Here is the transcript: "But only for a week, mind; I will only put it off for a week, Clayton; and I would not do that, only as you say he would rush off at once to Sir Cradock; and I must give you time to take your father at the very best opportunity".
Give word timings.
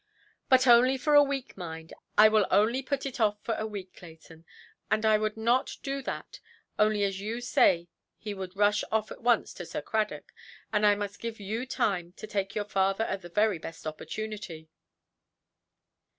"But 0.49 0.65
only 0.65 0.97
for 0.97 1.13
a 1.13 1.21
week, 1.21 1.55
mind; 1.55 1.93
I 2.17 2.27
will 2.27 2.47
only 2.49 2.81
put 2.81 3.05
it 3.05 3.19
off 3.19 3.37
for 3.43 3.53
a 3.53 3.67
week, 3.67 3.93
Clayton; 3.95 4.45
and 4.89 5.05
I 5.05 5.19
would 5.19 5.37
not 5.37 5.77
do 5.83 6.01
that, 6.01 6.39
only 6.79 7.03
as 7.03 7.19
you 7.19 7.39
say 7.39 7.87
he 8.17 8.33
would 8.33 8.55
rush 8.55 8.83
off 8.91 9.11
at 9.11 9.21
once 9.21 9.53
to 9.53 9.63
Sir 9.67 9.83
Cradock; 9.83 10.33
and 10.73 10.87
I 10.87 10.95
must 10.95 11.19
give 11.19 11.39
you 11.39 11.67
time 11.67 12.13
to 12.13 12.25
take 12.25 12.55
your 12.55 12.65
father 12.65 13.03
at 13.03 13.21
the 13.21 13.29
very 13.29 13.59
best 13.59 13.85
opportunity". 13.85 14.69